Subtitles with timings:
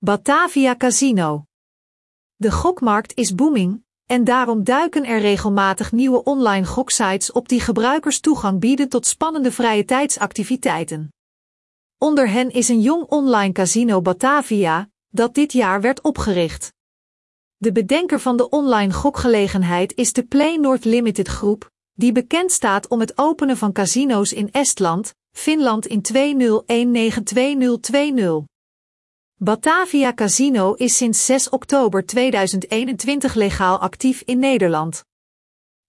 [0.00, 1.44] Batavia Casino.
[2.36, 8.20] De gokmarkt is booming en daarom duiken er regelmatig nieuwe online goksites op die gebruikers
[8.20, 11.12] toegang bieden tot spannende vrije tijdsactiviteiten.
[11.98, 16.72] Onder hen is een jong online casino Batavia, dat dit jaar werd opgericht.
[17.56, 22.88] De bedenker van de online gokgelegenheid is de Play North Limited Groep, die bekend staat
[22.88, 28.56] om het openen van casino's in Estland, Finland in 20192020.
[29.40, 35.04] Batavia Casino is sinds 6 oktober 2021 legaal actief in Nederland.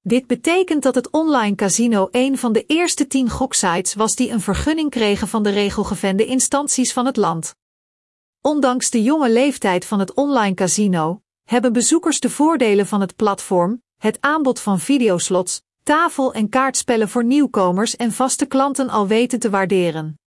[0.01, 4.41] Dit betekent dat het online casino een van de eerste tien goksites was die een
[4.41, 7.55] vergunning kregen van de regelgevende instanties van het land.
[8.41, 13.81] Ondanks de jonge leeftijd van het online casino, hebben bezoekers de voordelen van het platform,
[13.97, 19.49] het aanbod van videoslots, tafel- en kaartspellen voor nieuwkomers en vaste klanten al weten te
[19.49, 20.19] waarderen.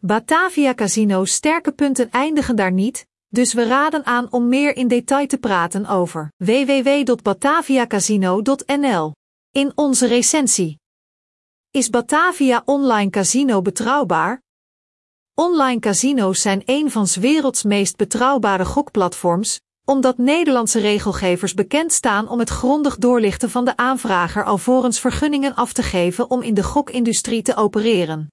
[0.00, 5.26] Batavia Casino's sterke punten eindigen daar niet, dus we raden aan om meer in detail
[5.26, 9.12] te praten over www.bataviacasino.nl.
[9.50, 10.78] In onze recensie.
[11.70, 14.42] Is Batavia Online Casino betrouwbaar?
[15.34, 22.28] Online casino's zijn een van 's werelds meest betrouwbare gokplatforms, omdat Nederlandse regelgevers bekend staan
[22.28, 26.62] om het grondig doorlichten van de aanvrager alvorens vergunningen af te geven om in de
[26.62, 28.28] gokindustrie te opereren.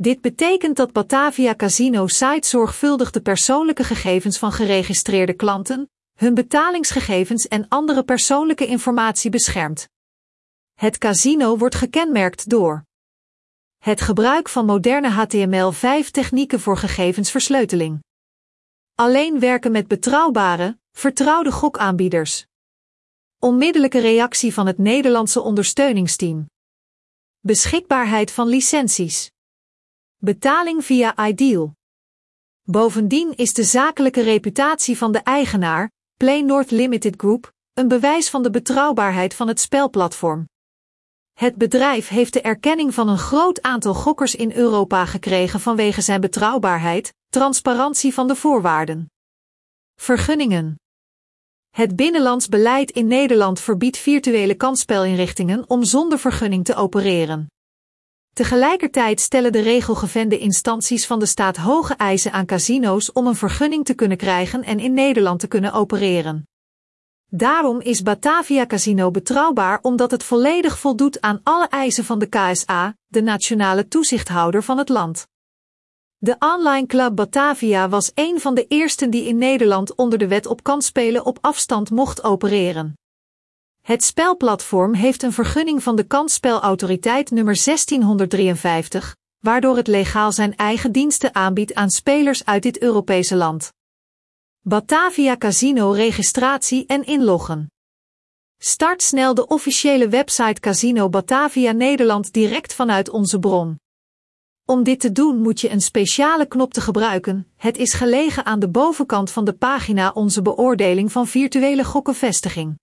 [0.00, 7.48] Dit betekent dat Batavia Casino Site zorgvuldig de persoonlijke gegevens van geregistreerde klanten, hun betalingsgegevens
[7.48, 9.88] en andere persoonlijke informatie beschermt.
[10.74, 12.84] Het casino wordt gekenmerkt door
[13.78, 18.02] het gebruik van moderne HTML5 technieken voor gegevensversleuteling.
[18.94, 22.46] Alleen werken met betrouwbare, vertrouwde gokaanbieders.
[23.38, 26.46] Onmiddellijke reactie van het Nederlandse ondersteuningsteam.
[27.40, 29.30] Beschikbaarheid van licenties.
[30.20, 31.74] Betaling via Ideal.
[32.62, 38.42] Bovendien is de zakelijke reputatie van de eigenaar, Play North Limited Group, een bewijs van
[38.42, 40.48] de betrouwbaarheid van het spelplatform.
[41.32, 46.20] Het bedrijf heeft de erkenning van een groot aantal gokkers in Europa gekregen vanwege zijn
[46.20, 49.10] betrouwbaarheid, transparantie van de voorwaarden.
[49.94, 50.80] Vergunningen.
[51.70, 57.46] Het binnenlands beleid in Nederland verbiedt virtuele kansspelinrichtingen om zonder vergunning te opereren.
[58.38, 63.84] Tegelijkertijd stellen de regelgevende instanties van de staat hoge eisen aan casino's om een vergunning
[63.84, 66.48] te kunnen krijgen en in Nederland te kunnen opereren.
[67.26, 72.94] Daarom is Batavia Casino betrouwbaar omdat het volledig voldoet aan alle eisen van de KSA,
[73.06, 75.26] de nationale toezichthouder van het land.
[76.16, 80.46] De online club Batavia was een van de eersten die in Nederland onder de wet
[80.46, 82.97] op kansspelen op afstand mocht opereren.
[83.88, 90.92] Het spelplatform heeft een vergunning van de kansspelautoriteit nummer 1653, waardoor het legaal zijn eigen
[90.92, 93.72] diensten aanbiedt aan spelers uit dit Europese land.
[94.60, 97.70] Batavia Casino registratie en inloggen.
[98.58, 103.80] Start snel de officiële website Casino Batavia Nederland direct vanuit onze bron.
[104.64, 107.52] Om dit te doen moet je een speciale knop te gebruiken.
[107.56, 112.78] Het is gelegen aan de bovenkant van de pagina Onze beoordeling van virtuele gokkenvestiging.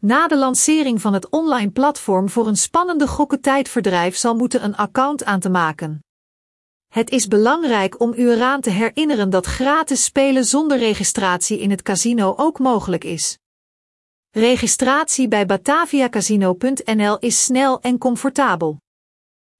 [0.00, 5.24] Na de lancering van het online platform voor een spannende gokkentijdverdrijf zal moeten een account
[5.24, 6.04] aan te maken.
[6.86, 11.82] Het is belangrijk om u eraan te herinneren dat gratis spelen zonder registratie in het
[11.82, 13.38] casino ook mogelijk is.
[14.30, 18.80] Registratie bij bataviacasino.nl is snel en comfortabel.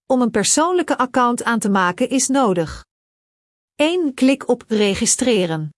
[0.07, 2.85] Om een persoonlijke account aan te maken is nodig.
[3.75, 4.15] 1.
[4.15, 5.71] Klik op registreren.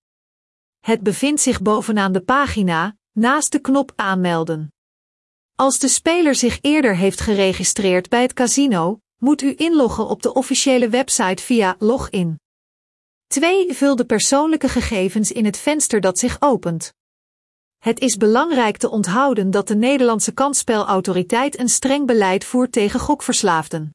[0.80, 4.72] Het bevindt zich bovenaan de pagina, naast de knop aanmelden.
[5.54, 10.34] Als de speler zich eerder heeft geregistreerd bij het casino, moet u inloggen op de
[10.34, 12.40] officiële website via login.
[13.26, 13.74] 2.
[13.74, 16.92] Vul de persoonlijke gegevens in het venster dat zich opent.
[17.78, 23.90] Het is belangrijk te onthouden dat de Nederlandse kansspelautoriteit een streng beleid voert tegen gokverslaafden.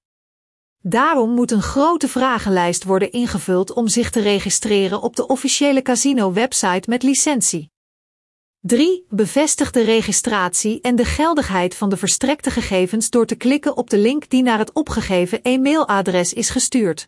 [0.79, 6.89] Daarom moet een grote vragenlijst worden ingevuld om zich te registreren op de officiële casino-website
[6.89, 7.72] met licentie.
[8.65, 9.05] 3.
[9.09, 13.97] Bevestig de registratie en de geldigheid van de verstrekte gegevens door te klikken op de
[13.97, 17.07] link die naar het opgegeven e-mailadres is gestuurd.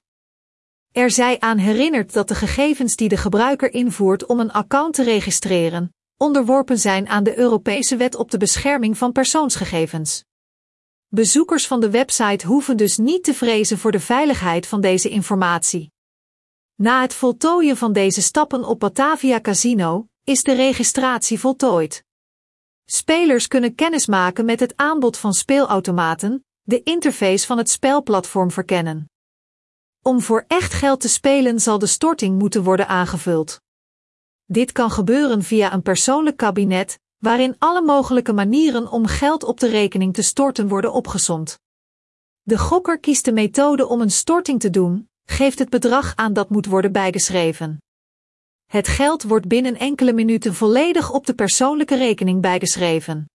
[0.91, 5.03] Er zij aan herinnerd dat de gegevens die de gebruiker invoert om een account te
[5.03, 10.23] registreren, onderworpen zijn aan de Europese Wet op de bescherming van persoonsgegevens.
[11.07, 15.91] Bezoekers van de website hoeven dus niet te vrezen voor de veiligheid van deze informatie.
[16.75, 22.03] Na het voltooien van deze stappen op Batavia Casino, is de registratie voltooid.
[22.85, 29.09] Spelers kunnen kennismaken met het aanbod van speelautomaten, de interface van het spelplatform verkennen.
[30.01, 33.61] Om voor echt geld te spelen zal de storting moeten worden aangevuld.
[34.45, 39.67] Dit kan gebeuren via een persoonlijk kabinet, waarin alle mogelijke manieren om geld op de
[39.67, 41.59] rekening te storten worden opgesomd.
[42.41, 46.49] De gokker kiest de methode om een storting te doen, geeft het bedrag aan dat
[46.49, 47.79] moet worden bijgeschreven.
[48.65, 53.29] Het geld wordt binnen enkele minuten volledig op de persoonlijke rekening bijgeschreven.